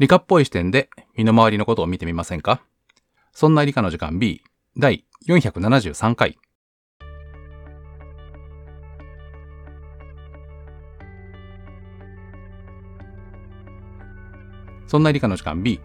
[0.00, 2.62] 理科っぽい視点で身の回りのことを見てみませんか？
[3.32, 4.42] そんな理科の時間 B
[4.76, 6.38] 第473回。
[14.86, 15.80] そんな理科の時間 B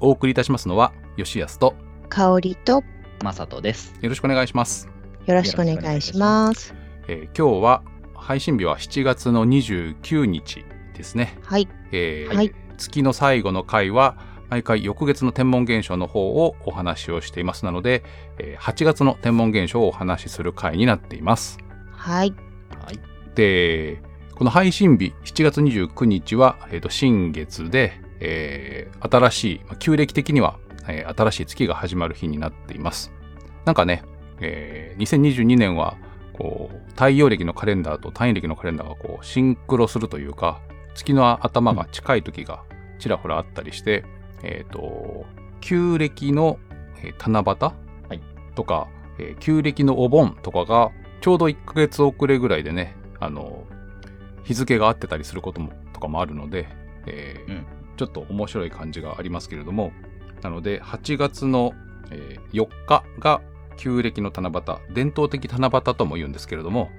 [0.00, 1.74] お送りいたしますのは吉安と
[2.08, 2.82] 香りと
[3.22, 3.94] まさとです。
[4.00, 4.88] よろしくお願いします。
[5.26, 6.74] よろしくお願いします。
[7.08, 7.82] えー今日は
[8.14, 10.64] 配信日は7月の29日
[10.94, 11.38] ですね。
[11.42, 11.68] はい。
[11.92, 14.16] えーはい月の最後の回は
[14.48, 18.02] 毎回翌月の天文現象の方をお話をしていますなので、
[18.38, 21.58] えー8月の天文現象をお話しする回になっています。
[21.92, 22.34] はい。
[22.84, 22.98] はい。
[23.36, 24.02] で、
[24.34, 30.58] この配信日7月29日は、えーと新月で、えー新しい、まあ旧暦的には、
[30.88, 33.12] えー新しい月が始まる日になっています。
[33.66, 34.02] なんかね、
[34.40, 35.96] えー2022年は
[36.32, 40.60] こう太陽暦のカレンダーと単位暦のカレンダーがこうシンクロするというか
[40.94, 42.62] 月の頭が近い時が
[43.00, 44.04] ちらほらあったりして、
[44.42, 45.26] えっ、と
[45.60, 46.58] 旧暦の、
[47.02, 47.74] えー七
[48.10, 48.20] 夕、い。
[48.54, 48.88] とか、
[49.18, 53.64] えー旧暦のお盆とかがちょうど1ヶ月遅れぐらいでねあの
[54.44, 56.68] 日付が合ってたりすることもとかもあるので、
[57.06, 57.66] えーうん。
[57.96, 59.92] ちょっと面白い感じがありますけれども
[60.40, 61.74] なので8月の、
[62.10, 63.42] えー4日が
[63.76, 66.90] 旧暦の七夕伝統的七夕とも言うんですけれども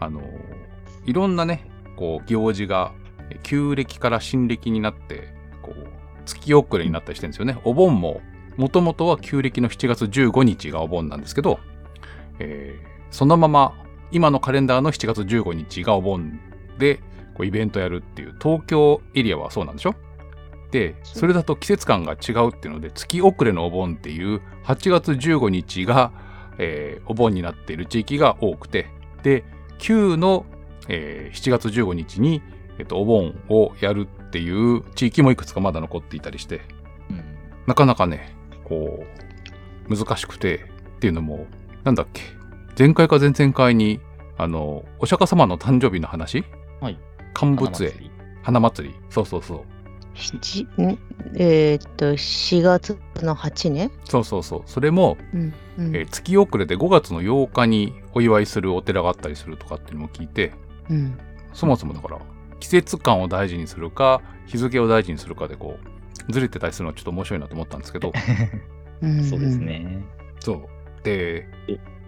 [0.00, 0.22] あの
[1.04, 3.07] いろんなねこう行事がえー
[3.42, 5.86] 旧暦から新暦になってこう
[6.24, 7.58] 月遅れになったりしてるんですよね。
[7.64, 8.20] お盆も
[8.56, 11.60] もともとは旧暦の7月15日がお盆なんですけど、
[12.38, 13.72] えーそのまま
[14.10, 16.38] 今のカレンダーの7月15日がお盆
[16.78, 16.96] で
[17.34, 19.94] こうイベントやるっていう東京エリアはそうなんでしょ？
[20.70, 26.12] でそれだと季節感が違うっていうので月遅れのお盆っていう8月15日が、
[26.58, 28.90] えーお盆になっている地域が多くて
[29.22, 29.44] で
[29.78, 30.44] 旧の、
[30.88, 32.42] えー7月15日に、
[32.78, 36.60] えっとお盆をやるっていう地域もいくつかまだ残っていたりして
[37.10, 37.24] うん。
[37.66, 39.04] なかなかね、こ
[39.88, 41.46] う、難しくて、っていうのも、
[41.84, 42.22] なんだっけ、
[42.78, 44.00] 前回か前々回に、
[44.36, 46.44] あの、お釈迦様の誕生日の話？
[46.80, 46.98] はい。
[47.34, 48.10] 乾物絵、花祭り
[48.42, 48.94] 花祭り。
[49.10, 49.62] そうそうそう。
[51.36, 53.90] えーっと、4月の8ね？
[54.04, 54.62] そうそうそう。
[54.66, 55.54] それも、うん。
[55.78, 60.52] うんえー月遅れで5月の8日にお祝いするお寺があったりするとかっていうのも聞いて、
[60.90, 61.18] うん。
[61.52, 62.18] そもそもだから、
[62.60, 65.78] 季節感を大事にするか、日付を大事にするかでこ
[66.28, 68.12] う、ずれてたりするのはちょっと面白いなと思ったんですけど、
[69.02, 69.58] う んそうです。
[69.58, 70.04] ね。
[70.40, 71.04] そう。
[71.04, 71.48] で、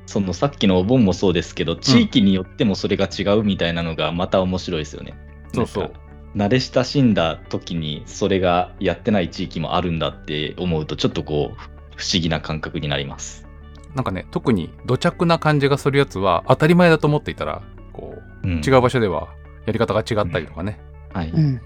[0.07, 5.15] そのさっきのお盆もそうですけど、地域によってもそれが違うみたいなのがまた面白いですよね。
[5.55, 6.01] そうそうなんか。
[6.37, 11.61] 慣れ親しんだ時にそれがやってない地域もあるんだって思うとちょっとこう
[11.97, 13.47] 不思議な感覚になります。
[13.95, 17.63] なんかね、特に土着な感じがするやつは当たり前だと思っていたら、
[17.93, 19.29] こう、うん違う場所では
[19.71, 20.81] やり方が違ったりとかね、
[21.13, 21.31] はい。
[21.31, 21.61] うん。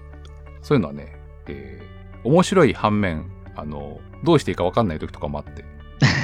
[0.61, 1.15] そういうのはね、
[1.47, 1.95] えー
[2.25, 5.63] 面白い反面、あの、どうしていいか分かんない時とかもあって、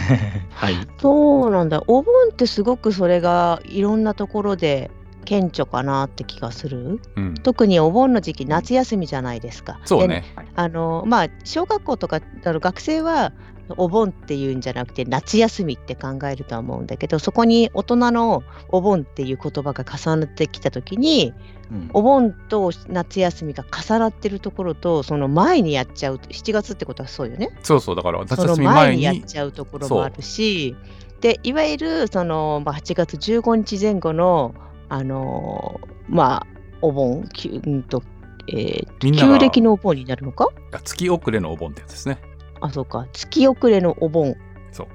[0.49, 0.75] はい。
[0.97, 1.83] そうなんだ。
[1.87, 4.89] お盆ってすごくそれがいろんなところで
[5.25, 6.99] 顕著かなって気がする？
[7.15, 7.33] うん。
[7.35, 9.73] 特にお盆の時期、夏休みじゃないですか。
[9.73, 10.23] でそうね。
[10.55, 13.31] あのまあ小学校とかあの学生は
[13.77, 21.33] お盆っていうんじゃなくて夏休みって考えるとは思うんだけどそこに大人のお盆っていう言葉が重なってきた時に
[21.71, 30.75] うんお盆と夏休みが重なってるところとその前にやっちゃう7月ってことはそうよねそうそう、だから夏休み前前にやっに、ちゃうところもあるし
[31.21, 34.53] でいわゆるその、まあ、8月15日前後の
[34.93, 35.79] あの
[36.09, 36.47] まあ
[36.81, 38.03] お盆きゅうんと、
[38.49, 40.49] えー旧暦のお盆になるのか？
[40.73, 42.17] あ月遅れのお盆ってやつですね。
[42.59, 43.07] あ、そうか。
[43.13, 44.35] 月遅れのお盆
[44.73, 44.87] そう。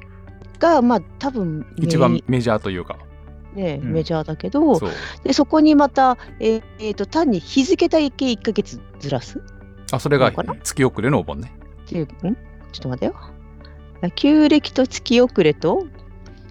[0.59, 2.99] が、まあ、多分一番メジャーというか、
[3.55, 4.91] ね、うんメジャーだけど、そう。
[5.25, 9.39] でそこにまた、えーえーと単に日付だけ1ヶ月ずらす？
[9.39, 9.43] っ
[9.93, 10.31] あ、それが
[10.63, 11.53] 月遅れのお盆ね。
[11.87, 13.15] ちょっと待ってよ。
[14.15, 15.87] 旧暦と月遅れと、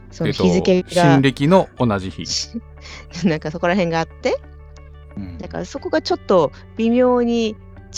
[0.10, 2.26] そのえっと日付が、新暦の同じ日。
[3.25, 4.38] なんかそこら辺があって、
[5.18, 7.56] うんだからそこがちょっと微妙に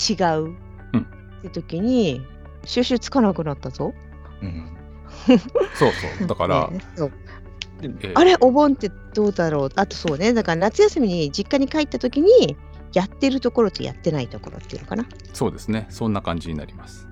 [0.09, 0.55] 違う
[0.93, 1.07] うん
[1.39, 2.21] って時に、
[2.65, 3.93] 収集つかなくなったぞ。
[4.41, 4.71] うん
[5.73, 6.27] そうそう。
[6.27, 7.11] だから、 ねそう
[7.81, 9.69] でえーあれ、お盆ってどうだろう？
[9.75, 12.57] あとそうね、だから夏休みに実家に帰った時に、
[12.93, 15.05] やってるところとやってないところっていうのかな。
[15.33, 15.85] そうですね。
[15.89, 17.07] そんな感じになります。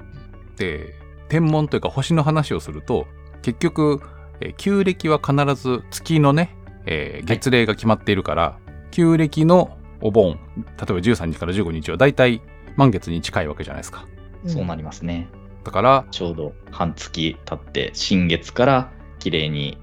[0.57, 0.95] で、
[1.29, 3.07] 天文というか星の話をすると、
[3.41, 4.01] 結局、
[4.41, 6.55] えー旧暦は必ず月のね、
[6.85, 8.59] えー月齢が決まっているから、
[8.91, 12.41] 旧暦のお盆、例えば13日から15日はだいたい
[12.75, 14.05] 満月に近いわけじゃないですか。
[14.45, 15.27] そうなりますね。
[15.63, 19.79] だから、ちょうど半月経って新月から綺麗に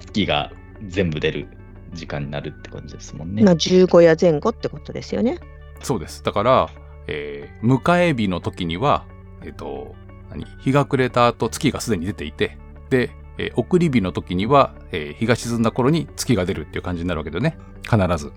[0.00, 0.52] 月が
[0.86, 1.48] 全部出る
[1.92, 3.42] 時間になるって感じですもんね。
[3.42, 5.38] まあ、15夜前後ってことですよね。
[5.82, 6.22] そうです。
[6.22, 6.70] だから、
[7.06, 9.04] えー迎え日の時には、
[9.44, 9.94] えっ、と、
[10.30, 10.46] 何？
[10.60, 12.56] 日が暮れた後月がすでに出ていて、
[12.88, 13.10] で、
[13.40, 17.58] えー送り火の時には、えー日が沈んだ頃に月が出るっていう感じになるわけだよね。
[17.82, 18.32] 必ず。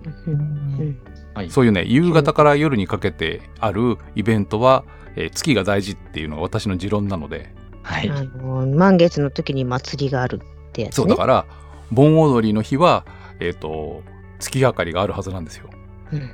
[1.34, 1.50] はい。
[1.50, 4.84] そういうね、夕方から夜にかけてあるイベントは、
[5.16, 8.08] えー月が大事っていうのが私の持論なので、はい。
[8.08, 10.94] あの満月の時に祭りがあるってやつね。
[10.96, 11.46] そうだから、
[11.90, 13.04] 盆踊りの日は、
[13.40, 14.02] えっ、と、
[14.38, 15.68] 月明かりがあるはずなんですよ。
[16.12, 16.30] うん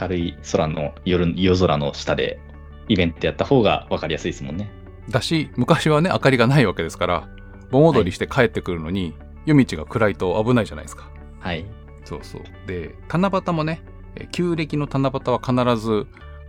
[0.00, 2.40] 明るい空の夜、夜空の下で
[2.88, 4.70] イベントやった方が分かりやすいですもんね。
[5.08, 7.28] だし、昔はね、明かりがないわけですから、
[7.70, 9.14] 盆踊りして帰ってくるのに、
[9.46, 11.10] 夜道が暗いと危ないじゃないですか。
[11.40, 11.64] はい。
[12.04, 12.42] そうそう。
[12.66, 13.82] で、七夕もね、
[14.16, 16.06] えー旧暦の七夕は必ず、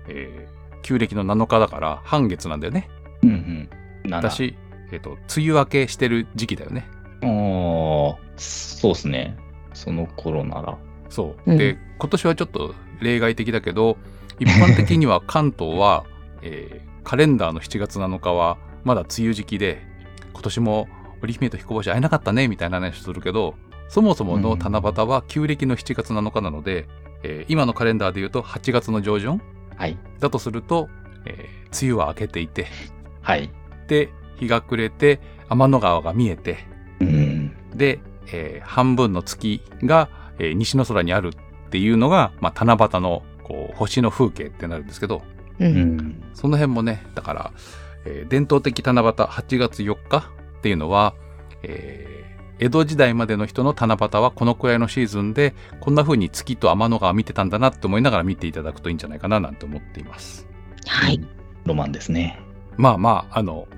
[0.07, 2.89] えー旧暦の7日だから半月なんだよね。
[3.21, 4.09] うんうん。
[4.09, 4.55] なんだし、
[4.91, 6.87] えっ、と、梅雨明けしてる時期だよね。
[7.21, 9.37] ああ、そうですね。
[9.73, 10.77] その頃なら。
[11.09, 11.51] そう。
[11.51, 13.97] うんで、今年はちょっと例外的だけど、
[14.39, 16.05] 一般的には関東は、
[16.41, 19.81] えーカレンダーの7月7日はまだ梅雨時期で、
[20.31, 20.87] 今年も
[21.21, 23.55] 織姫と彦星会えなかったね、みたいな話するけど、
[23.87, 26.87] そもそもの七夕は旧暦の7月7日なので、
[27.23, 29.41] えー今のカレンダーで言うと8月の上旬
[29.75, 29.97] はい。
[30.19, 30.89] だとすると、
[31.25, 32.67] えー梅雨は明けていて、
[33.21, 33.51] はい。
[33.87, 35.19] で、日が暮れて、
[35.49, 36.57] 天の川が見えて、
[36.99, 37.51] うん。
[37.75, 37.99] で、
[38.31, 45.21] えー半分の月が、えー西の空にあるっていうのが、まあ、七夕のこう星の風景ってなるんですけど、
[45.59, 46.23] ううんん。
[46.33, 47.51] その辺もね、だから、
[48.05, 51.13] えー伝統的七夕8月4日っていうのは、
[51.63, 52.19] えー
[52.61, 60.45] 江戸時代までの人の七夕はこのくらいのシーズンで、こんな風に月と天の川見てたんだなって思いながら見ていただくといいんじゃないかななんて思っています。
[60.85, 61.21] はい。。
[61.63, 62.37] ロマンですね。
[62.75, 63.69] まあまあ、あの、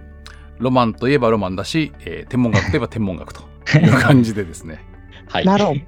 [0.57, 3.43] ロマンといえばロマンだし、えー天文学といえば天文学と
[3.77, 4.83] いう感じでですね、
[5.29, 5.45] はい。
[5.45, 5.83] マロン。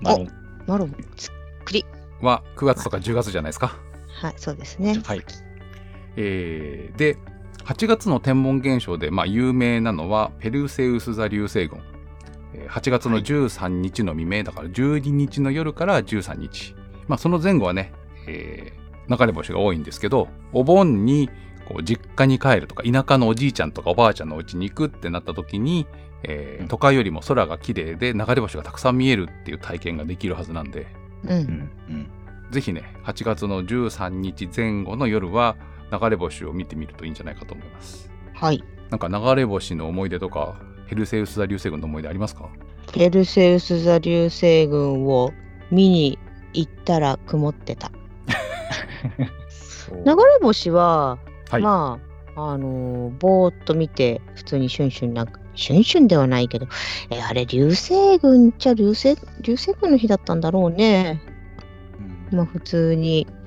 [0.00, 0.28] マロン。
[0.68, 1.32] マロン、つっ
[1.64, 1.84] くり。
[2.20, 3.76] は9月とか10月じゃないですか。
[4.20, 5.00] はい、そうですね。
[5.04, 5.22] はい。
[6.16, 7.16] えーで、
[7.64, 11.80] 8月の天文現象で、まあ、有名なのは、ペルセウス座流星群。
[12.54, 16.74] えー8月の13日の未明、だから12日の夜から13日。
[17.08, 17.92] まあ、その前後はね、
[18.26, 21.28] えー流れ星が多いんですけど、お盆に、
[21.68, 25.86] こう、実家に帰るとか、田舎のおじいちゃんとかおばあちゃんのお家に行くってなった時に、
[26.22, 30.86] えーうん都会よりも空が綺麗で流れ星がたくさん見えるっていう体験ができるはずなんで。
[31.24, 31.70] うん。
[32.50, 35.56] ぜひね、8月の13日前後の夜は
[36.00, 38.10] 流れ星を見てみるといいんじゃないかと思います。
[38.32, 38.62] はい。
[38.90, 40.56] なんか流れ星の思い出とか、
[40.86, 42.48] ヘルセウス座流星群の思い出ありますか？
[42.92, 45.32] ペルセウス座流星群を
[45.70, 46.18] 見に
[46.52, 47.90] 行ったら曇ってた。
[49.16, 51.18] 流れ星は、
[51.50, 51.62] はい。
[51.62, 52.00] ま
[52.36, 56.66] あ、あのーぼーっと見て、普通にシュンシュンなんか、シュンシュンではないけど、
[57.10, 61.22] え、あれ、流星群じゃ流星、流星群の日だったんだろうね。
[62.32, 63.43] うんまあ、普通にうん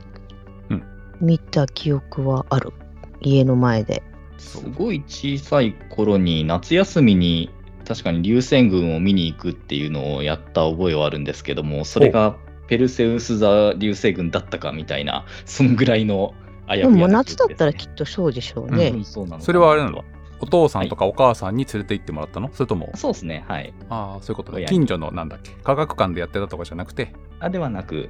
[1.22, 2.74] 見た記憶はある。
[3.22, 4.04] 家の前で。
[4.38, 7.50] すごい小さい頃に夏休みに
[7.88, 12.38] 確かに流星群を見に行くっていうのをやった覚えはあるんですけども、それが
[12.68, 16.34] ペルセウス座流星群だったかみたいな、 そんぐらいの
[16.68, 18.90] あやでもふやな記夏だったらきっとそうでしょううね。
[18.90, 19.04] ん。
[19.06, 20.04] そうなのかそれはあれなの？
[20.40, 22.50] お父さんとかお母さんに連れて行ってもらったの？
[22.54, 23.74] それとも、そうですね、はい。
[23.90, 24.58] ああ、そういうことね。
[24.58, 24.70] 親に。
[24.70, 25.52] 近所のなんだっけ？
[25.64, 28.08] 科学館でやってたとかじゃなくて、あではなく、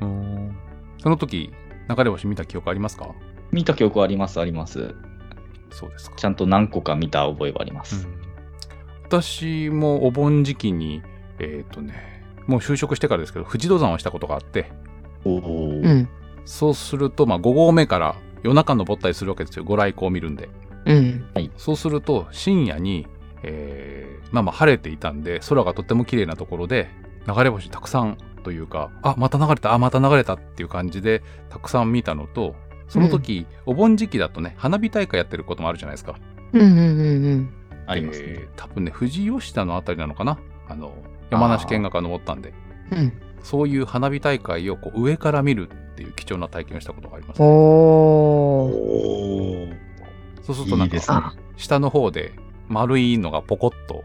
[0.98, 1.54] その時、
[1.90, 3.10] 流れ星見た記憶ありますか？
[3.52, 4.96] 見た記憶はあります、あります。
[5.70, 6.16] そうですか。
[6.18, 8.08] ちゃんと何個か見た覚えはあります。
[8.08, 8.28] うん
[9.10, 11.02] 私もお盆時期に、
[11.40, 14.70] えっ、とね、もう就職してからですけど、富士登山をしたことがあって、
[15.24, 16.10] おおうー、ん。
[16.44, 19.64] そうすると、まあ、5合目から夜中登ったりするわけですよ。
[19.64, 20.50] ご来光を見るんで。
[20.86, 21.24] うん。
[21.56, 23.08] そうすると、深夜に、
[23.44, 26.90] えーまあまあ晴れていたんで、空がとっても綺麗なところで、
[27.26, 32.56] 流れ星たくさんというか、あ、また流れた、あ、また流れたっていう感じで、たくさん見たのと、
[32.88, 36.16] その時、お盆時期だとね、花火大会やってることもあるじゃないですか。
[36.54, 36.82] うんうんう
[37.36, 37.54] ん
[37.88, 38.26] ありますね。
[38.30, 40.40] えー多分ね、富士吉田のあたりなのかな？
[40.70, 40.94] あの、
[41.30, 42.54] 山梨県側から登ったんで、
[42.92, 42.98] うん。
[43.00, 43.14] うん。
[43.44, 47.48] そういう花火大会をこう上から見るっていう貴重な体験をしたことがあります、おー。
[47.50, 49.76] おー
[50.42, 52.32] そうするとなんか、いいですねあ、下の方で
[52.70, 54.04] 丸いのがポコッとこ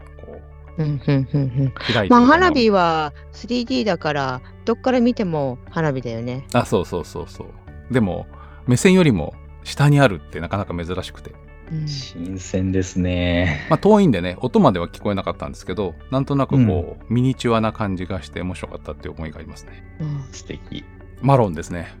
[0.77, 1.71] ううんうんうんうん。
[1.71, 6.45] 開いてるまあ花火は 3D だからどっから見ても花火だよね。
[6.53, 7.93] あ、そうそうそうそう。
[7.93, 8.27] でも、
[8.67, 11.31] 目線よりも下にあるってなかなか珍しくて。
[11.31, 13.65] うん新鮮ですね。
[13.69, 19.83] まあ遠いんでね、音までは聞こえなかったんですけど、なんとなくこう、ミニチュアな感じがして面白かったっていう思いがありますね。
[19.99, 20.83] うん素敵。
[21.21, 21.95] マロンですね。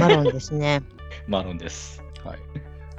[0.00, 0.82] マロンですね。
[1.26, 2.02] マロンです。
[2.24, 2.38] はい。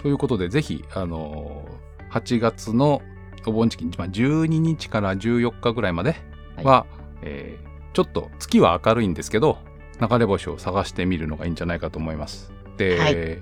[0.02, 3.02] ということで、ぜひ、あのー8月の
[3.50, 6.16] お盆時期、まあ、12日から14日ぐらいまで
[6.64, 6.86] は、
[7.22, 9.58] えーちょっと月は明るいんですけど、
[10.02, 12.52] 流れ星を探してみるのがいいんじゃないかと思います。
[12.76, 13.40] で、はい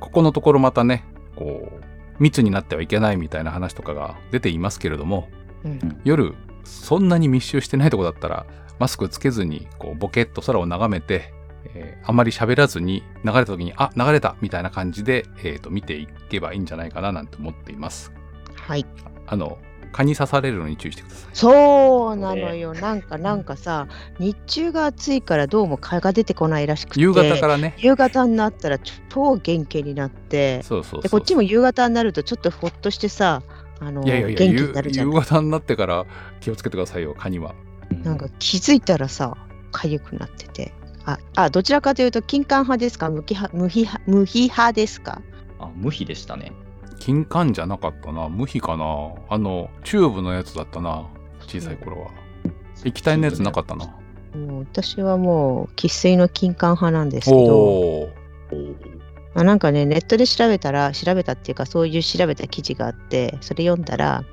[0.00, 1.04] ここのところまたね、
[1.36, 1.84] こう、
[2.18, 5.28] 密になってはいけないみたいな話とかが出ていますけれども、
[5.64, 8.46] うん夜、そんなに密集してないとこだったら、
[8.78, 11.32] マスクつけずに、こう、ボケっと空を眺めて、
[11.74, 18.12] えーあまり喋らずに流れた時に、あ、流れたみたいな感じで、えっ、と、見ていけばいいんじゃないかななんて思っています。
[18.54, 18.86] はい。
[19.30, 19.58] あの、
[19.92, 21.30] 蚊に刺されるのに注意してください。
[21.32, 22.74] そうなのよ。
[22.74, 23.86] なんか、なんかさ、
[24.18, 27.00] 日中が暑いからどうも蚊が出てこないらしくて。
[27.00, 33.42] 夕方からね、夕方になったら超元気になって、そうそうそうでこっちも夕方になるとちょっとほっとしてさ、
[33.80, 35.08] あのいやいやいや、元気夕になるじゃん。
[35.08, 36.06] 夕方になってから
[36.40, 37.54] 気をつけてくださいよ、蚊には。
[38.02, 39.36] なんか気づいたらさ、
[39.72, 40.74] 痒くなってて。
[41.06, 43.08] あ、あどちらかというと、金柑派ですか？
[43.08, 45.22] 無機派無比派無比派ですか？
[45.58, 46.52] あ、無比でしたね。
[46.98, 48.28] 金柑じゃなかったな。
[48.28, 49.12] 無比かな。
[49.28, 51.06] あの、チューブのやつだったな。
[51.46, 52.10] 小さい頃は。
[52.84, 53.86] 液体のやつなかったな。
[54.36, 58.08] もう私はもう生粋の金柑派なんですけど。
[59.34, 64.24] まあ、なんかね、ネットで調べたら、調べたっていうか、そういう調べた記事があって、それ読んだら、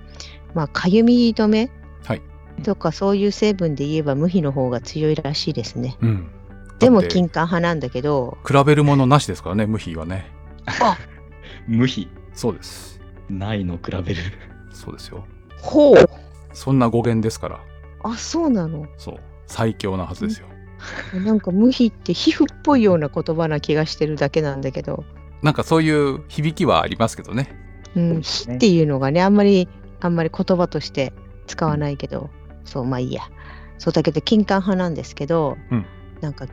[0.53, 1.69] まあ、かゆみ止め
[2.05, 2.21] はい
[2.63, 5.97] とか、そういう成分で言えば、無比の方が強いらしいですね。
[6.01, 6.31] うん。
[6.79, 10.31] でも金柑派なんだけど、比べるものなしですからね、無比はね。
[11.67, 12.07] 無比。
[12.35, 12.99] そうです。
[13.29, 14.21] ないの比べる。
[14.71, 15.25] そうですよ。
[15.61, 15.95] ほう
[16.53, 17.59] そんな語源ですから。
[18.03, 18.85] あ、そうなの？
[18.97, 19.19] そう。
[19.47, 20.47] 最強なはずですよ。
[21.23, 25.05] なんか無比って皮膚っぽいような言葉な気がしてるだけなんだけど、
[25.41, 27.49] なんかそういう響きはありますけどね。
[27.95, 29.69] うん、火っていうのがね、あんまり、
[30.01, 31.13] あんまり言葉として
[31.47, 32.29] 使わないけど、
[32.65, 33.23] そう、まあいいや。
[33.77, 35.85] そうだけど、金柑派なんですけど、うん
[36.21, 36.47] なんか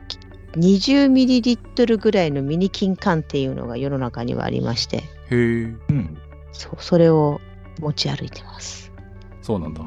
[0.53, 5.35] き、20ミリリットルぐらいのミニ金柑っていうのが世の中にはありまして、へえ。
[5.35, 6.17] うん。
[6.51, 7.41] そう、それを
[7.79, 8.91] 持ち歩いてます。
[9.41, 9.81] そうなんだ。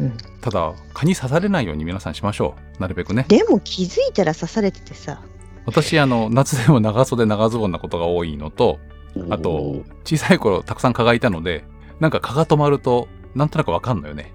[0.00, 2.80] うん、ただ、蚊に刺されないように皆さんしましょう。
[2.82, 3.24] なるべくね。
[3.28, 5.20] でも気づいたら刺されててさ、
[5.66, 8.78] 私、あの、夏でも長袖長ズボンなことが多いのと、
[9.30, 11.64] あと、小さい頃たくさん蚊がいたので、
[12.00, 14.32] なんか蚊が止まると、なんとなくわかんのよね。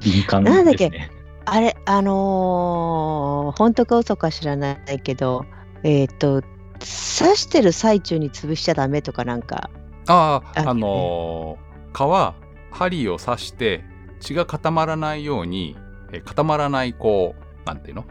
[0.00, 0.90] 敏 感なんだっけ？
[0.90, 1.19] ですね。
[1.44, 5.44] あれ、あのー本当か嘘か知らないけど、
[5.82, 6.42] えっ、と、
[6.78, 9.70] 刺してる最中に潰しちゃダメとかなんか、
[10.06, 12.34] ああ、ああのー蚊は
[12.70, 13.84] 針を刺して
[14.20, 15.76] 血が固まらないように、
[16.12, 18.04] えー固まらないこう、なんていうの？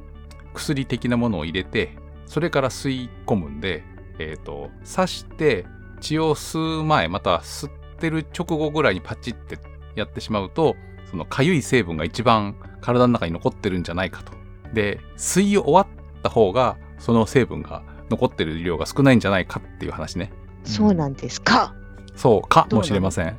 [0.54, 1.96] 薬的なものを入れて、
[2.26, 3.84] それから吸い込むんで、
[4.20, 5.66] えっ、と、刺して
[6.02, 9.58] 血を吸う前、または吸ってる直後ぐらいにパチって
[9.96, 10.76] やってしまうと、
[11.10, 14.32] その痒い成分が一番体の中に残ってるんじゃないかと。
[14.74, 15.88] で、吸い終わっ
[16.22, 20.32] た方が、その成分が残ってる量が少ないんじゃないかっていう話ね。
[20.64, 21.74] そうなんですか
[22.16, 23.38] そうかもしれません。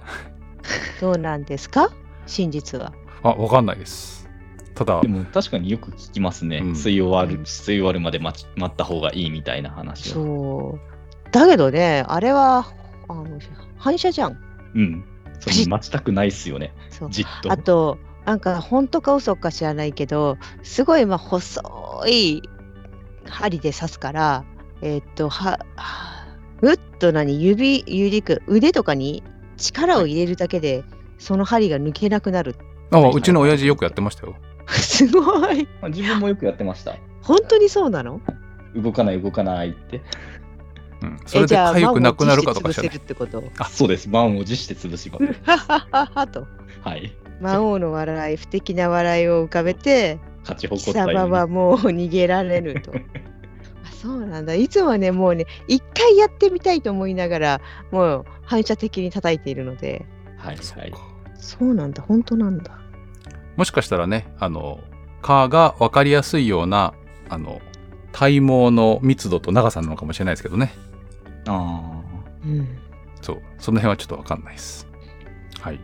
[1.00, 1.90] どうなんですか？
[2.26, 2.92] 真実は。
[3.22, 4.28] あ、わかんないです。
[4.74, 6.58] ただで、も確かによく聞きますね。
[6.58, 10.14] うん吸い終わる、吸い終わるまで待ち待った方がいいみたいな話を。
[10.14, 11.30] そう。
[11.30, 12.66] だけどね、あれは、
[13.08, 13.26] あの
[13.76, 14.38] 反射じゃん。
[14.74, 15.04] うん。
[15.40, 16.72] それ待ちたくないっすよね。
[16.90, 17.50] そうじっと。
[17.50, 21.62] あと、なんか本当か嘘か知らないけど、すごいまあ細
[22.06, 22.42] い
[23.26, 24.44] 針で刺すから、
[24.82, 26.26] えーっと、は、は
[26.62, 29.22] うっと何、指、指く、腕とかに
[29.56, 30.84] 力を入れるだけで、
[31.18, 32.56] その針が抜けなくなる。
[32.92, 34.36] あうちの親父よくやってましたよ。
[34.68, 35.64] すごい。
[35.80, 36.96] まあ自分もよくやってました。
[37.22, 38.20] 本当にそうなの？
[38.74, 40.02] 動かない動かないって。
[41.02, 43.42] うん、それで痒くなくなるかとか知らない満を持して潰せるってこと？
[43.58, 44.08] あ、そうです。
[44.08, 45.24] 満を持して潰します。
[45.42, 46.46] ははははと。
[46.82, 47.12] はい。
[47.40, 52.92] 魔王の笑い、不敵な笑いを浮かべて、勝ち誇貴様はもう逃げられぬと。
[53.84, 54.54] あそうなんだ。
[54.54, 60.04] いつもね、もうね、一回やってみたいと思いながら、もう反射的に叩いているので、
[60.36, 60.98] はいはいそうか。
[61.36, 62.78] そうなんだ、本当なんだ。
[63.56, 64.80] もしかしたらね、あの、
[65.22, 66.92] 蚊が分かりやすいような、
[67.28, 67.60] あの、
[68.12, 70.72] 体毛の密度と長さなのかもしれないですけどね。
[71.46, 72.02] あ
[72.44, 72.68] うん。
[73.20, 73.42] そう。
[73.58, 74.86] その辺はちょっと分かんないです。
[75.60, 75.80] はい。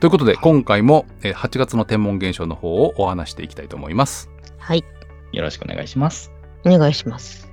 [0.00, 4.30] ということで、今回もえー8月の天文現象の方をお話していきたいと思います。
[4.58, 4.84] はい、
[5.32, 5.36] あ。
[5.36, 6.32] よろしくお願いします。
[6.64, 7.49] お願いします。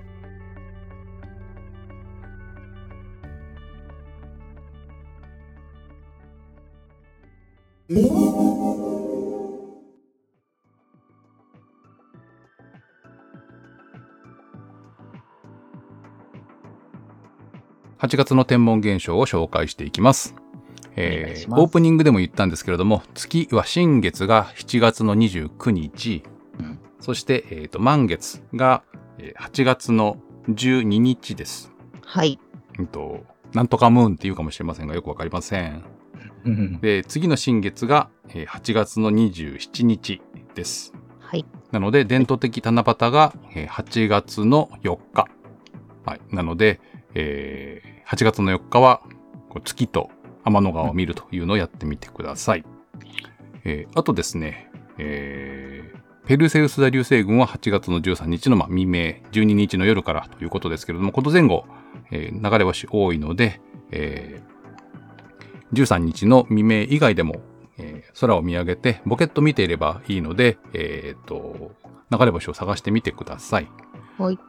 [18.07, 20.33] 8月の天文現象を紹介していきます。
[20.95, 26.23] えーオープニングでも言ったんですけれども、月は新月が7月の29日、
[26.57, 28.83] うんそして、えーと満月が
[29.17, 31.73] えー8月の12日です。
[32.01, 32.39] はい。
[32.79, 35.83] うんと、なんとかムーンっていうかもしれませんが、よくわかりません。
[36.45, 40.21] うんで、次の新月がえー8月の27日
[40.55, 40.93] です。
[41.19, 41.45] はい。
[41.71, 45.27] なので、伝統的七夕がえー8月の4日。
[46.05, 46.21] はい。
[46.31, 46.79] なので、
[47.13, 49.01] えー8月の4日は
[49.65, 50.09] 月と
[50.45, 52.63] 天の川を見るというのをやってみてください。
[53.65, 55.97] えーあとですね、えー
[56.27, 61.65] ペルセウス座流星群は8月の13日のまあ未明、12日の夜からということですけれども、この前後、
[62.11, 63.61] えー流れ星多いので、
[63.91, 64.57] えー
[65.73, 67.41] 13日の未明以外でも、
[67.77, 71.71] えー空を見上げてボケット見ていればいいので、えーと、
[72.11, 73.67] 流れ星を探してみてください。
[74.17, 74.39] はい。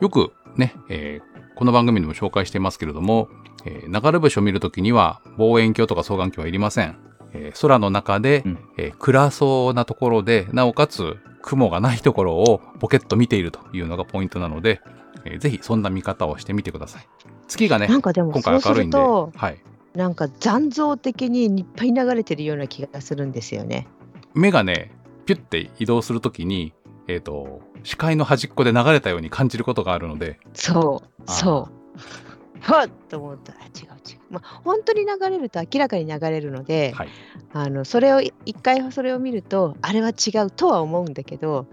[0.00, 3.28] よくね、えーこの番組でも紹介していますけれども、
[3.64, 6.96] えー流れ星を見るときには望遠鏡とか双眼鏡はいりません。
[7.32, 14.80] えー空の中で、うんえー暗そうなところで、なおかつ雲がないところをボケッと見ているというのがポイントなので、
[15.24, 17.08] えーぜひそんな見方をしてみてください。
[17.48, 19.60] 月がね、なんかでも今回明るいんで、はい。
[19.96, 23.88] なんか残像的にいっぱい流れてるような気がするんですよね。
[24.32, 24.92] 目がね、
[25.26, 26.72] ピュッて移動するときに、
[27.08, 32.60] えっ、と、視界の端っこで流れたように感じることがあるので、そう、そう。
[32.60, 33.68] はっと思ったら違う
[34.06, 34.18] 違う。
[34.28, 37.08] まあ、本当に流れると明らかに流れるので、はい。
[37.54, 41.66] あのそれを一回それを見るとあれは違うとは思うんだけど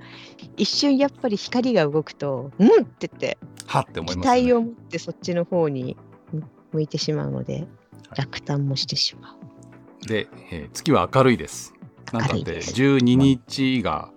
[0.56, 4.42] 一瞬やっぱり光が動くと「うん!」って言ってはって思い期ます、ね。
[4.42, 5.98] 待を持ってそっちの方に
[6.72, 7.68] 向いてしまうので
[8.16, 9.36] 落胆もしてしま
[10.04, 10.08] う。
[10.08, 11.74] で、えー月は明るいです。
[12.14, 14.12] なんたって明るいです12日が、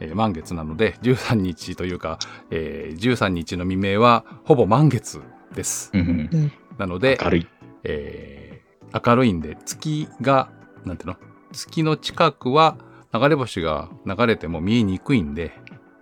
[0.00, 2.18] えー満月なので13日というか、
[2.50, 5.20] えー13日の未明はほぼ満月
[5.54, 5.90] です。
[5.94, 7.46] うんなので、明るい。
[7.84, 10.50] えー明るいんで月が
[10.84, 11.16] なんていうの？
[11.52, 12.76] 月の近くは
[13.12, 15.52] 流れ星が流れても見えにくいんで、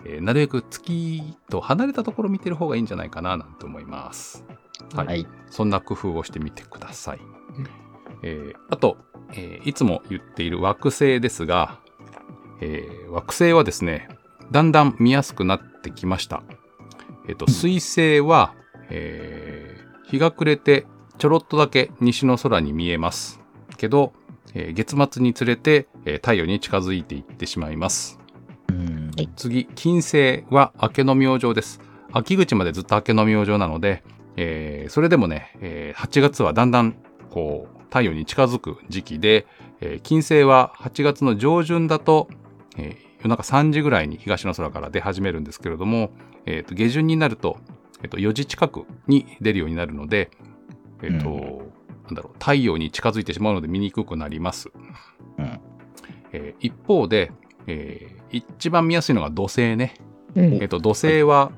[0.04, 4.44] えーなるべく月と離れたところを見てる方がいいんじゃないかななんて思います。
[4.94, 5.26] はいはい。
[5.48, 7.20] そんな工夫をしてみてください。
[8.22, 8.98] えーあと、
[9.34, 11.80] えーいつも言っている惑星ですが、
[12.62, 14.08] えー惑星はですね、
[14.50, 16.42] だんだん見やすくなってきました。
[17.28, 18.54] えっ、と、水星は、
[18.88, 23.40] えー日が暮れてちょろっとだけ西の空に見えます。
[23.76, 24.12] けど、
[24.54, 28.18] えー月末につれて、えー太陽に近づいていってしまいます。
[29.36, 31.80] 次、金星は明けの明星です。
[32.12, 34.04] 秋口までずっと明けの明星なので、
[34.36, 36.94] えーそれでもね、えー8月はだんだん
[37.30, 39.46] こう太陽に近づく時期で、
[39.80, 42.28] えー金星は8月の上旬だと、
[42.78, 46.10] えー夜中3時ぐらいに東の空から出始めるんですけれども、
[46.44, 47.58] えーと下旬になると,、
[48.02, 50.30] えーと4時近くに出るようになるので、
[51.02, 51.70] えーと
[52.06, 54.70] なんだろう太陽に近づいてしまうので見にくくなります。
[55.38, 55.60] うん
[56.32, 57.30] えー一方で、
[57.66, 59.94] えー一番見やすいのが土星ね。
[60.34, 61.52] うんえっと、土星は、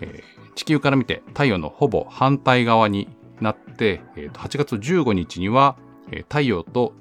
[0.00, 3.08] えー地球から見て太陽のほぼ反対側に
[3.40, 5.76] なって、えーと8月15日には、
[6.10, 6.94] えー太陽と、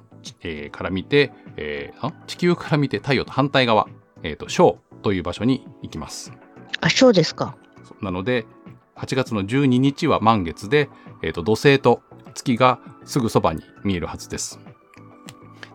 [0.44, 2.14] えーから見て、えーあ？
[2.28, 3.88] 地球から見て太陽と反対側、
[4.24, 6.32] えーと、小という場所に行きます。
[6.82, 7.56] あそうですか。
[8.02, 8.46] なので、
[8.96, 10.90] 8月の12日は満月で、
[11.22, 12.02] えーと土星と
[12.34, 14.60] 月がすぐそばに見えるはずです。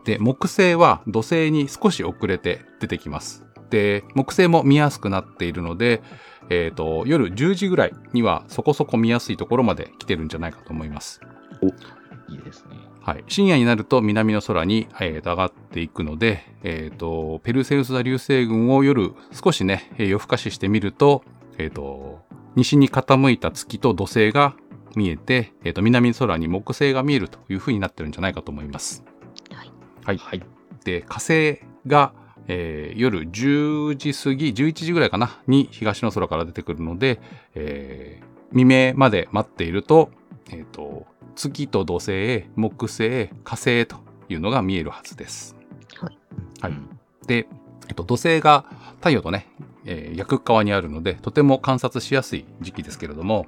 [0.04, 3.44] で、木星は土星に少し遅れて出てきます。
[3.70, 6.02] で、木星も見やすくなっているので、
[6.50, 11.20] えっ、と、夜10時ぐらいにはそこそこ見やすいところまで来てるんじゃないかと思います。
[12.34, 12.76] いいですね。
[13.00, 13.24] はい。
[13.28, 21.22] 深夜になると南の空に、えーと上がっていくので、えっ、と、ペルセウス座流星群を夜少しね、えー夜更かししてみると、
[21.58, 22.24] えっ、と、
[22.56, 24.56] 西に傾いた月と土星が
[24.96, 29.04] 見えて、えっ、と、南の空に木星が見えるという風になってるんじゃないかと思います。
[29.52, 29.72] はい。
[30.04, 30.18] はい。
[30.18, 30.42] はい。
[30.84, 32.12] で、火星が、
[32.48, 37.20] えー夜10時過ぎ、11時ぐらいかな、に東の空から出てくるので、
[37.54, 40.10] えー未明まで待っていると、
[40.50, 43.96] えっ、と、月と土星、木星、火星と
[44.28, 45.56] いうのが見えるはずです。
[46.00, 46.08] は
[46.68, 46.72] い。
[46.72, 46.98] うん。
[47.26, 47.46] で、
[47.88, 48.64] えっと、土星が
[48.96, 49.48] 太陽とね、
[49.84, 53.46] えー逆側にあるので、とても観察しやすい時期ですけれども、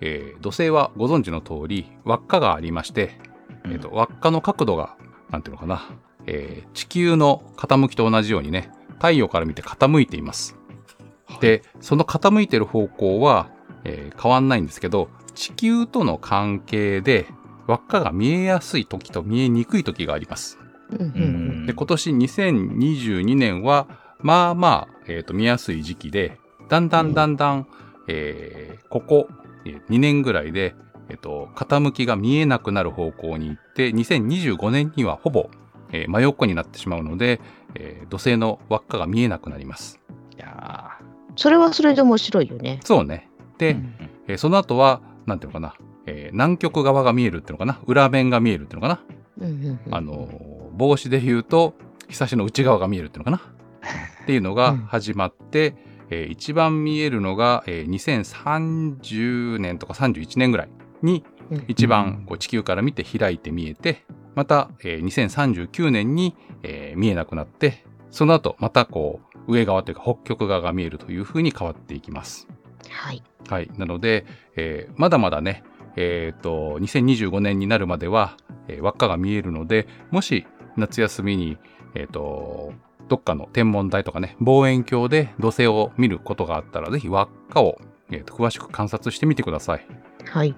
[0.00, 3.18] えー土星はご存知の通り、輪っかがありまして、
[3.66, 4.96] えっと、輪っかの角度が、
[5.30, 5.90] なんていうのかな、
[6.26, 10.56] えー地球の傾きと同じようにね、太陽から見て傾いています。
[11.40, 13.48] で、その傾いてる方向は、
[13.84, 17.26] えー変わんないんですけど、地球との関係で
[17.66, 20.58] 輪っかが見えやすい時と見えにくい時があります。
[21.66, 23.86] で、今年2022年は、
[24.20, 27.66] まあまあ、えーと、見やすい時期で、だんだんだんだん、
[28.08, 29.28] えーここ、
[29.64, 30.74] えー2年ぐらいで、
[31.08, 35.50] えっ、と、傾きが見えなくなる方向に行って、2025年にはほぼ、
[35.92, 37.40] えー真横になってしまうので、
[37.74, 40.00] えー土星の輪っかが見えなくなります。
[40.36, 40.98] いや
[41.36, 42.80] それはそれで面白いよね。
[42.84, 43.28] そうね。
[43.56, 43.94] ーで、うん
[44.28, 45.74] えーその後は、なんていうのかな、
[46.06, 49.00] えー南極側が見えるっていうのかな、裏面が見えるっていうのか
[49.38, 49.94] な、うんうんうん。
[49.94, 51.74] あのー帽子で言うと、
[52.08, 53.52] ひさしの内側が見えるっていうのかな。
[54.22, 54.78] っていうのがうん。
[54.86, 55.74] 始まって、
[56.10, 60.70] えー一番見えるのが、えー2030年とか31年ぐらい
[61.02, 61.64] にうん。
[61.68, 64.04] 一番こう地球から見て開いて見えて、
[64.34, 72.48] また、えー2039年に、えー見えなくなって、その後またこう上側というか北極側が見えるという風に変わっていきます。
[72.92, 73.22] はい。
[73.48, 73.70] はい。
[73.76, 74.24] なので、
[74.56, 75.64] えーまだまだね、
[75.96, 78.36] えっ、と、2025年になるまでは、
[78.68, 81.58] えー輪っかが見えるので、もし夏休みに、
[81.94, 82.72] えっ、と、
[83.08, 89.86] どっかの天文台とかね、望遠鏡で土星を見ることがあったら、ぜひ輪っかを、えーと詳しく観察してみてください。
[90.26, 90.54] はい。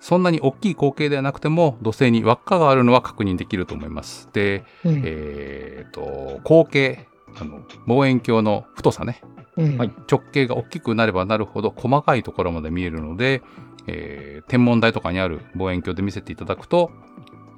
[0.00, 4.30] そんなに大きい光景ではなくても、土星に輪っかがあるのは確認できると思います。
[4.32, 7.06] で、うんえっ、と、光景、
[7.38, 9.20] あの、望遠鏡の太さね、
[9.56, 13.42] うんはい直径が大きくなればなるほど細かいところまで見えるので、
[13.86, 16.90] えー天文台とかにある望遠鏡で見せていただくと、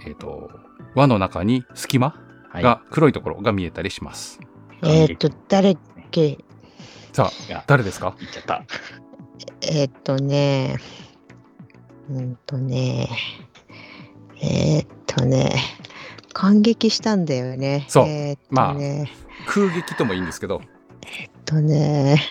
[0.07, 0.51] えっ、と、
[0.95, 2.15] 輪の中に隙間
[2.51, 2.63] はい。
[2.63, 4.39] が黒いところが見えたりします。
[4.83, 5.79] えーっと、誰っ
[6.11, 6.39] け、
[7.13, 8.15] さあ、誰ですか？
[8.19, 8.65] 言っちゃった。
[9.63, 10.77] えーっとね、
[12.11, 13.09] うんとね、
[14.43, 15.55] えーっとね、
[16.35, 17.87] 感激したんだよね。
[17.89, 19.11] そうえーっまあとね、
[19.47, 20.61] 空撃ともいいんですけど、
[21.21, 22.23] えっとね、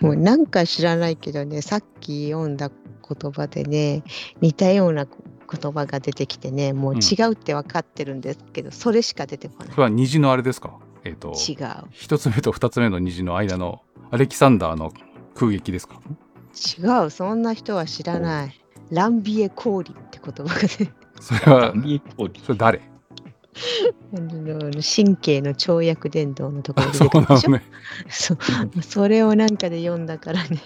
[0.00, 4.02] もうなんか知らないけどね、さっき読んだ言葉でね、
[4.40, 9.68] 似たような言葉が出てきてね、もううん違うって分かってるんですけど、それしか出てこない。
[9.70, 9.82] それ。
[9.84, 10.78] は虹のあれですか？
[11.04, 11.86] えっ、と、違う。
[11.90, 14.92] 一つ目と二つ目の虹の間のアレキサンダーの
[15.34, 16.00] 空撃ですか？
[16.78, 18.60] 違う、そんな人は知らない。
[18.90, 21.74] ランビエコーリって言葉がね、それは、
[22.44, 22.80] それ誰？
[24.12, 27.50] 神経の跳躍伝導のところあでそう出てくるでしょ？
[27.50, 27.70] なのね。
[28.10, 30.58] そう、それをなんかで読んだからね。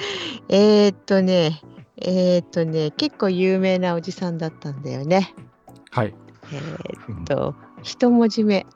[0.48, 1.60] えーっとね、
[1.96, 5.34] えーっとね、結構有名なおじさんだったんだよね。
[5.90, 6.14] はい。
[6.52, 8.66] えーっと、一文字目、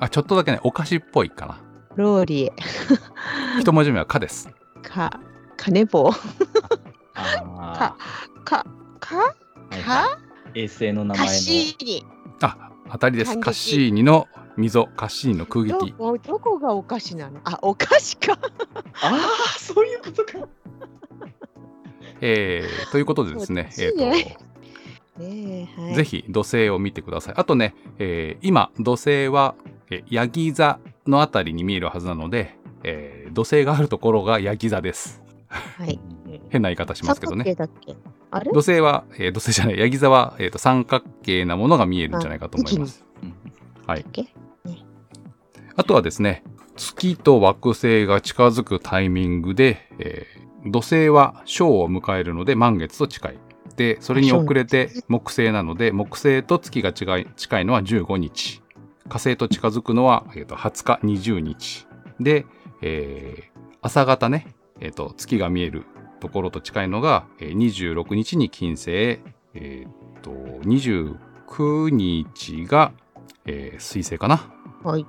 [0.00, 1.60] あ、ちょっとだけね、お菓子っぽいかな。
[1.96, 2.52] ローリエ、
[3.60, 4.48] 一文字目はかです。
[4.82, 5.18] か、
[5.56, 6.12] 金棒、
[7.14, 7.96] あ
[8.44, 9.34] か、か、ーは
[9.76, 10.18] いか、
[10.54, 11.38] 衛星の名カ前の。
[11.40, 12.06] シーニ。
[12.42, 13.38] あ、当たりです。
[13.38, 15.70] カッシーニの溝、カッシーニの空撃。
[15.70, 17.40] どこどこがお菓子なの？
[17.44, 18.38] あ、お菓子か。
[19.02, 19.16] あ
[19.54, 20.48] あ、そういうことか。
[22.20, 24.36] えー、ということでですね、えっ、そっちね
[25.16, 25.94] と、 ねえ、はい。
[25.94, 27.34] ぜひ土星を見てください。
[27.36, 29.54] あとね、えー今、土星は、
[29.90, 35.22] えーヤギ座のあたりに見えるはずなので、えー土星があるところがヤギ座です。
[35.48, 36.00] はい。
[36.50, 37.44] 変な言い方しますけどね。
[38.52, 43.04] 土星は、えー土星じゃない、ヤギ座は、えーと三角形なものが見えるんじゃないかと思います。
[43.86, 44.04] はい。
[44.12, 44.26] け
[45.76, 46.42] あとはですね、
[46.76, 50.38] 月と惑星が近づくタイミングで、えー
[50.70, 53.38] 土星は小を迎えるので満月と近い。
[53.76, 58.60] で、それに遅れて木星なので、木星と月が違い近いのは15日。
[59.08, 61.86] 火星と近づくのは、えーと20日、20日。
[62.20, 62.44] で、
[62.82, 65.84] えー朝方ね、えーと、月が見える
[66.20, 69.86] ところと近いのが、えー26日に金星、えー
[70.22, 70.30] と、
[70.66, 72.92] 29日が、
[73.46, 74.40] えー水星かな。
[74.82, 75.06] はい。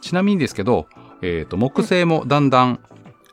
[0.00, 0.86] ちなみにですけど、
[1.22, 2.80] えーと木星もだんだん、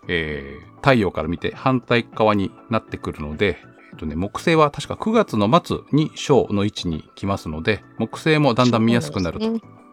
[0.07, 3.57] えー太陽から見て反対側になってくるので、
[3.93, 9.39] えーとね、木星は確か9月の末に小の位置に来ますので、木星もだんだん見やすくなる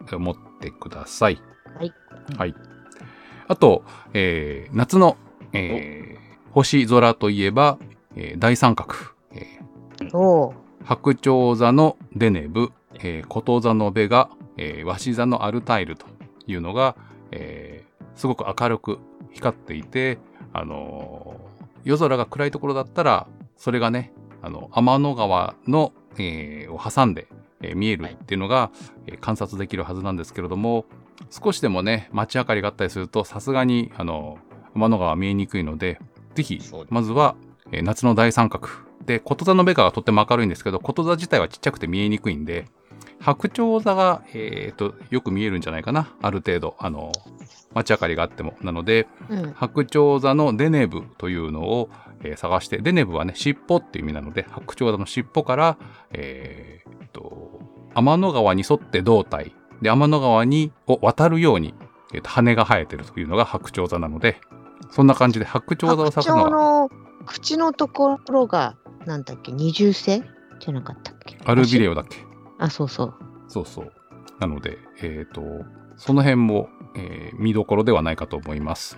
[0.07, 1.41] と思ってください。
[1.79, 1.93] はい。
[2.37, 2.55] はい。
[3.47, 5.17] あと、えー夏の、
[5.53, 7.79] えー星空といえば、
[8.15, 8.93] えー大三角、
[9.31, 10.53] えー
[10.85, 16.05] 白鳥座のデネブ、えー、こと座のベガ、えー、座のアルタイルと
[16.45, 16.95] いうのが、
[17.31, 18.99] えーすごく明るく
[19.31, 20.19] 光っていて、
[20.53, 21.53] あのー
[21.85, 27.27] 夜空が暗いところだったら、それがね、あの、天の川の、えーを挟んで、
[27.61, 28.69] えー見えるっていうのが、
[29.07, 30.85] えー観察できるはずなんですけれども、
[31.31, 34.37] 少しでもね、街明かりがあったりすると、さすがに、あの、
[34.75, 35.99] 天の川見えにくいので、
[36.35, 37.35] ぜひまずは、
[37.71, 38.67] えー夏の大三角。
[39.05, 42.65] で、こと座のベガがとっても明るいんですけど、こと座自体はちっちゃくて見えにくいんで、
[43.19, 46.13] 白鳥座が、えーと、よく見えるんじゃないかな。
[46.21, 47.11] ある程度、あの、
[47.73, 48.55] 街明かりがあっても。
[48.61, 49.53] なので、うん。
[49.53, 51.89] 白鳥座のデネブというのを、
[52.23, 55.77] えー探して、デネブはね、尻尾っていう意味なので、白鳥座の尻尾から、
[56.11, 57.59] えーと、
[57.95, 61.73] 天の川に沿って胴体、で、天の川に、を渡るように、
[62.13, 64.37] えーと羽が生えてるというのが白鳥座なので、
[64.93, 66.89] そんな感じで白鳥座を探すの白鳥は、の
[67.25, 68.75] 口のところが、
[69.05, 70.21] なんだっけ、二重星？
[70.59, 71.37] じゃなかったっけ？
[71.45, 72.17] アルビレオだっけ？
[72.59, 73.13] あ、そうそう。
[73.47, 73.91] そうそう。
[74.39, 75.41] なので、えっ、と、
[75.97, 78.97] その辺も、えー見どころではないかと思います。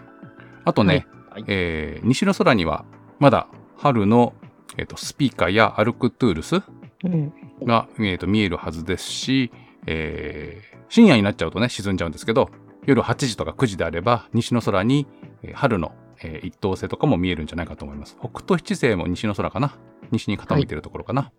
[0.66, 2.84] あとね、はいはいえー西の空には、
[3.20, 4.34] まだ春の、
[4.78, 6.62] えーとスピーカーやアルクトゥールス
[7.04, 7.34] うん。
[7.64, 9.52] が、えーと見えるはずですし、
[9.88, 12.50] えー深夜になっちゃうとね、沈んじゃうんですけど、
[12.86, 15.94] 夜8時とか9時であれば、西の空に、えー春の、
[16.24, 18.18] えー一等星とかも見えるんじゃないかと思います。
[18.20, 19.78] 北斗七星も西の空かな？
[20.12, 21.32] 西に傾いてるところかな？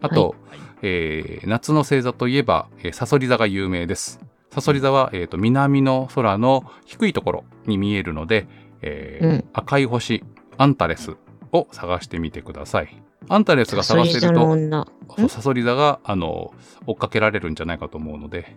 [0.00, 4.20] あと、はいえー夏の星座といえば、えー、サソリ座が有名です。
[4.50, 8.46] サソリ座は、えーと南の空の低いところに見えるので、
[8.82, 10.24] えーうん赤い星、
[10.58, 11.16] アンタレス
[11.52, 13.02] を探してみてください。
[13.28, 14.86] アンタレスが探せると、女。
[15.16, 16.52] そうサソリ座が、あの、
[16.86, 18.54] 追っかけられるんじゃないかと思うので、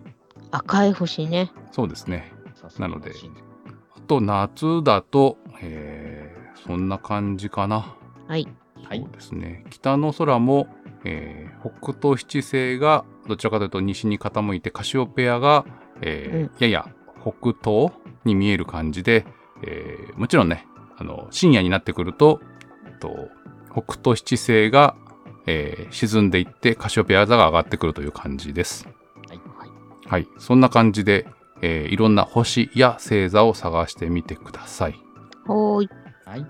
[0.50, 1.50] 赤い星ね。
[1.72, 2.30] そうですね。
[2.78, 3.12] なのであ
[4.08, 7.96] と、夏だと、えーそんな感じかな。
[8.26, 8.48] はい。
[8.82, 9.64] はいそうですね。
[9.70, 10.66] 北の空も、
[11.04, 15.64] えー北斗七星がどちらかというと西に傾いてカシオペアが、
[16.02, 17.92] えーやや北東
[18.24, 19.24] に見える感じで、
[19.62, 20.66] えーもちろんね
[20.96, 22.40] あの深夜になってくると
[23.00, 23.28] と
[23.72, 24.96] 北斗七星が、
[25.46, 28.86] えー沈んでいってカシオペア座が上がってくるという感じです。
[29.28, 29.40] はい
[30.06, 31.26] はい、そんな感じで、
[31.62, 34.94] えーいろんな星や星座を探してみてください。
[36.24, 36.46] はい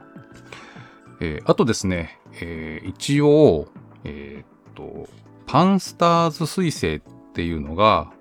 [1.21, 3.69] えーあとですね、えー一応、
[4.05, 5.09] えーっと、
[5.47, 8.13] パンスターズ彗星っていうのが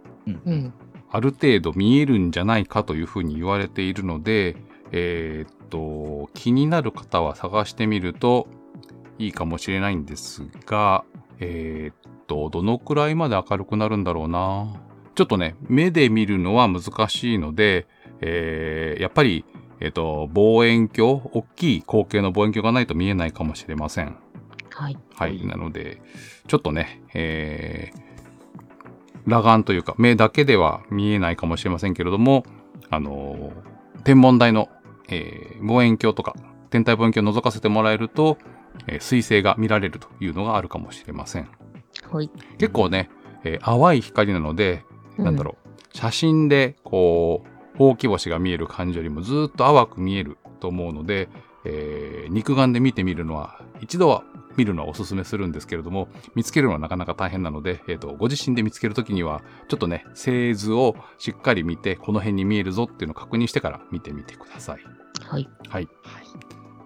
[0.46, 0.74] うん。
[1.10, 4.58] ある程度見えるんじゃないかというふうに言われているので、
[4.92, 8.48] えーっと、気になる方は探してみると
[9.18, 11.06] いいかもしれないんですが、
[11.40, 14.74] えーっと、どのくらいまで明るくなるんだろうな。
[15.18, 17.88] ちょっとね、目で見るのは難しいので、
[18.22, 19.46] えーやっぱり、
[19.80, 24.16] えーっと、望遠鏡、大きい口径の望遠鏡がないと見えないかもしれません。
[24.76, 24.98] はい。
[25.16, 25.44] はい。
[25.46, 26.02] なので、
[26.48, 28.08] ちょっとね、えー
[29.26, 32.46] 裸眼というか、目だけでは見えないかもしれませんけれども、
[32.92, 34.70] あのー天文台の、
[35.10, 36.36] えー望遠鏡とか、
[36.70, 38.38] 天体望遠鏡を覗かせてもらえると、
[38.86, 41.50] えー彗星が見られるというのがあるかもしれません。
[42.12, 42.30] はい。
[42.60, 43.10] 結構ね、
[43.44, 44.84] えー淡い光なので、
[45.24, 51.30] なんだろう、写真で、こう、ほうき星が見える感じよりもずーっと淡く見えると思うので、
[51.66, 54.24] えー肉眼で見てみるのは、一度は
[54.58, 64.80] 見るのはおすすめするんですけれども、見つけるのはなかなか大変なので、えーと、ご自身で見つけるときには、ちょっとね、星図をしっかり見て、この辺に見えるぞっていうのを確認してから見てみてください。
[65.26, 65.48] はい。
[65.68, 65.88] はい。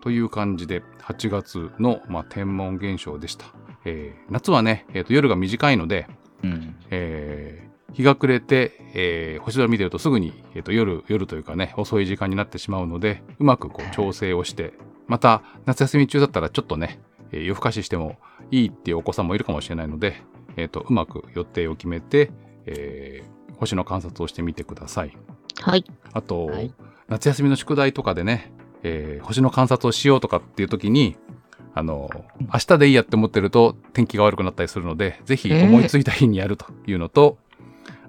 [0.01, 3.45] という感じで、8月の、まあ、天文現象でした。
[3.85, 6.07] えー夏はね、えーと、夜が短いので、
[6.43, 7.60] うんえー
[7.93, 14.73] 日が暮れて、えー星空見てるとすぐに、えーと夜、夜というかね、遅い時間になってしまうので、うまくこう調整をして、
[15.07, 16.99] また夏休み中だったらちょっとね、
[17.31, 18.17] えー夜更かししても
[18.51, 20.21] いいっていうお子さんもいるかもしれないので、
[20.57, 22.31] えーと、うまく予定を決めて、
[22.65, 25.15] えー星の観察をしてみてください。
[25.61, 25.85] はい。
[26.13, 26.73] あと、はい
[27.07, 28.51] 夏休みの宿題とかでね、
[28.83, 31.15] えー星の観察をしようとかっていう時に、
[31.73, 37.37] あの、明日でいいやって思ってると天気が悪くなったりするので、ぜひ思いついた日にやるというのと、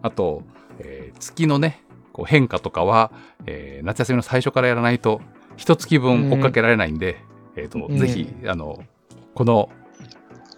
[0.02, 0.42] あと、
[0.78, 3.12] えー月のね、こう変化とかは、
[3.46, 5.20] えー夏休みの最初からやらないと、
[5.56, 7.18] 一月分追っかけられないんで、
[7.56, 8.82] えっ、と、うんぜひ、あの、
[9.34, 9.68] この、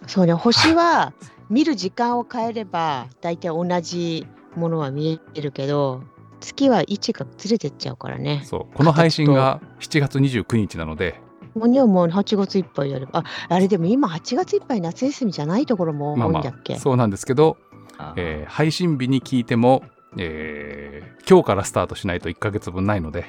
[0.07, 1.12] そうね、星は
[1.48, 4.26] 見る時間を変えれば、大体同じ
[4.57, 6.02] ものは見えるけど、
[6.40, 8.42] 月は位置がずれてっちゃうからね。
[8.44, 11.20] そう、この配信が7月29日なので、
[11.54, 13.20] ももう8月いっぱいやれば。
[13.20, 17.73] あ、あれでも今8月いっぱい夏休みじゃないところもまあまあ多いんだっけ、、そうなんですけど、あー
[18.16, 19.83] えー配信日に聞いても、
[20.16, 23.24] えー今日からスタートしないと1ヶ月分ないので、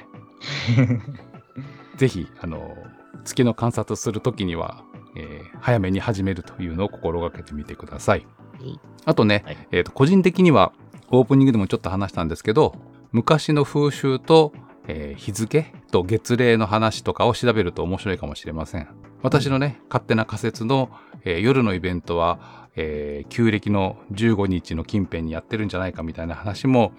[1.96, 2.76] ぜひ、あの、
[3.24, 4.84] 月の観察するときには、
[5.16, 8.26] えー早めに始めるというのを心がけてみてください。
[9.04, 10.72] あとね、はいえーと個人的には
[11.10, 12.74] オープニングでもちょっと話したんですけど、
[13.12, 14.52] 昔の風習と、
[14.88, 18.88] えー日付と月齢の話とかを調べると面白いかもしれません。
[19.22, 20.90] 私のね、勝手な仮説の、
[21.24, 26.92] えー夜のイベントは、えー旧暦の15日の近辺にやってるんじゃないかみたいな話も、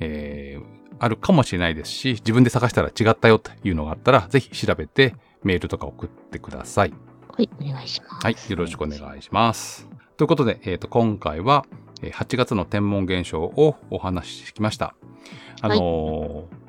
[0.00, 6.94] えーあるかもしれないですし、自分で探したら違ったよというのがあったら、ぜひ調べてメールとか送ってください。
[7.36, 8.24] はい、お願いします。
[8.24, 9.88] はい、よろしくお願いします。
[10.16, 11.66] ということで、えー、と今回は
[12.02, 14.94] えー8月の天文現象をお話ししてきました。
[15.60, 16.64] あのー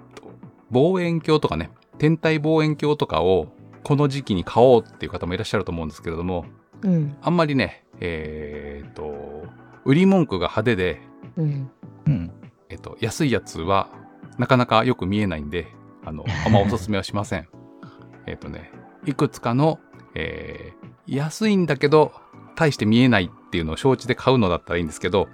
[0.72, 3.48] 望遠鏡とかね、天体望遠鏡とかを
[3.84, 6.46] この時期に買おうっていう方もいらっしゃると思うんですけれども、
[6.82, 9.46] うん、あんまりね、えっ、と、
[9.86, 11.02] 売り文句が派手で、
[11.38, 11.72] うん。
[12.08, 12.32] うん
[12.70, 13.90] えっ、と、安いやつは
[14.38, 15.68] なかなかよく見えないんで、
[16.04, 17.48] あの、あんまおすすめはしません。
[18.28, 18.72] えっとね、
[19.06, 19.80] いくつかの、
[20.14, 22.14] えー安いんだけど、
[22.56, 25.28] 大して見えないっていうのを承知で買うのだったらいいんですけど、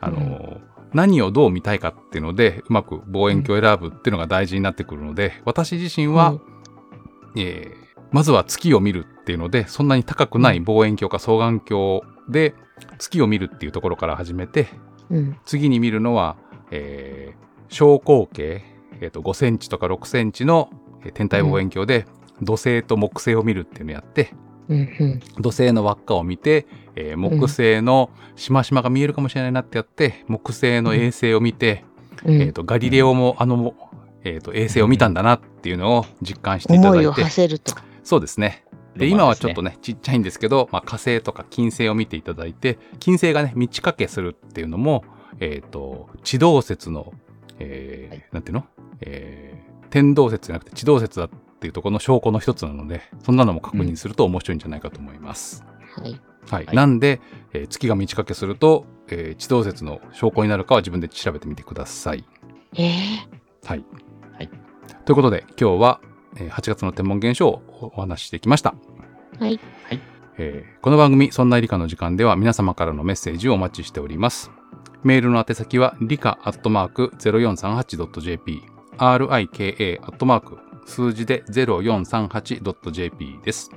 [0.00, 0.60] あの、
[0.92, 6.40] 何をどう見たいかっていうので、うまく望遠鏡を選ぶっていうのが大事になってくるので、私自身は、うん
[7.36, 7.83] えー
[8.14, 12.54] まずは月を見るっていうので、そんなに高くない望遠鏡か双眼鏡で
[12.96, 14.68] 月を見るっていうところから始めて、
[15.10, 16.36] うん、次に見るのは、
[16.70, 18.62] えー小口径、
[19.00, 20.70] えー、と5センチとか6センチの
[21.04, 22.06] えー天体望遠鏡で
[22.40, 24.32] 土星と木星を見るっていうのをやって、
[24.68, 25.20] うんうん。
[25.40, 31.84] 土星の輪っかを見て、えー木星のしましまが見えるかもしれないなってやって、木星の衛星を見て、
[32.24, 32.40] うん。
[32.40, 33.74] えー、とガリレオもあの、
[34.22, 37.74] えー、と衛星を見たんだなっていうのを実感していただ思いをいて、馳せると。
[38.04, 38.64] そうですね。
[38.96, 45.04] で、今はちょっとね、ちっちゃいんですけど、まあ、火星とか金星を見ていただいて、金星がね、満ち欠けするっていうのも、
[45.40, 47.12] えっ、と、地動説の、
[47.58, 48.66] えーはいなんていうの？
[49.00, 55.64] えー天動説じゃなくて地動説だっていうところの証拠の一つなので、そんなのも確認すると面白いんじゃないかと思います。
[55.96, 56.20] はい。
[56.50, 56.66] はい。
[56.66, 57.20] はいなんで、
[57.52, 62.24] えー月が満ち欠けすると、えー地動説の証拠になるかは自分で調べてみてください。
[62.74, 62.88] えー、
[63.64, 63.84] はい。
[64.32, 64.50] はい
[65.04, 66.00] ということで、今日は、
[66.36, 67.62] えー8月の天文現象を
[67.94, 68.74] お話ししてきました。
[69.40, 70.00] はい。
[70.38, 74.50] えーこの番組、そんな理科の時間では皆様からのメッセージをお待ちしております。
[75.02, 78.62] メールの宛先は、理科アットマーク 0438.jp、
[78.98, 83.70] rika アットマーク数字で 0438.jp です。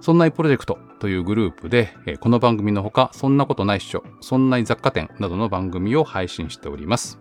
[0.00, 7.18] そんないプロジェクトというグループで、えーこの番組のほか、そんなことないっしょ、そんない雑貨店などの番組を配信しております。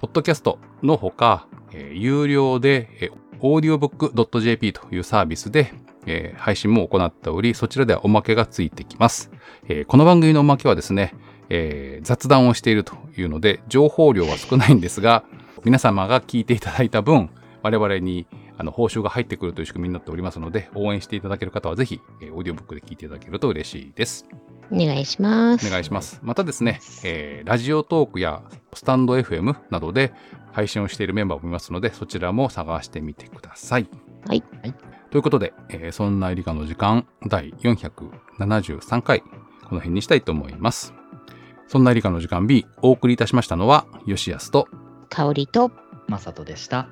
[0.00, 3.12] ポッドキャストのほか、えー有料で、えー
[3.44, 5.72] audiobook.jp というサービスで、
[6.06, 9.30] えー配信も行っており、そちらではおまけがついてきます。
[9.68, 11.14] えーこの番組のおまけはですね、
[11.50, 15.24] えー雑談をしているというので、情報量は少ないんですが、
[15.62, 17.28] 皆様が聞いていただいた分、
[17.62, 18.26] 我々に
[18.56, 24.26] あの報酬が入ってくるという仕組みになっておりますので、応援していただける方はぜひ、えーオーディオブックで聞いていただけると嬉しいです。
[24.72, 25.66] お願いします。
[25.66, 26.18] お願いします。
[26.22, 30.12] またですね、えーラジオトークやスタンド FM などで
[30.54, 33.88] 配信をしているメンバーもいますので、そちらも探してみてください。
[34.26, 34.42] はい。
[34.62, 34.74] はい
[35.10, 39.26] ということで、えーそんな理科の時間第473回、こ
[39.70, 40.92] の辺にしたいと思います。
[41.68, 44.66] そんな理科の時間 B、お送りいたしましたのは、吉安と、
[45.10, 45.70] 香りと、
[46.08, 46.88] まさとでした。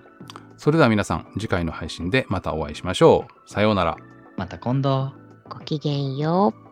[0.57, 3.51] それでは皆さん、次回の配信でまたお会いしましょう。
[3.51, 3.96] さようなら。
[4.37, 5.11] また今度。
[5.48, 6.72] ごきげんよう。